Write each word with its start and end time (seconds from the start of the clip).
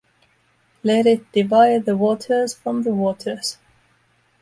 Let 0.81 1.05
it 1.05 1.31
divide 1.31 1.85
the 1.85 1.95
waters 1.95 2.55
from 2.55 2.81
the 2.81 2.91
waters. 2.91 3.59